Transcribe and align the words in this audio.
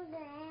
Okay 0.00 0.41